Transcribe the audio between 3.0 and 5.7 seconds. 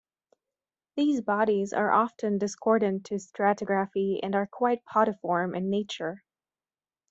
to stratigraphy and are quite podiform in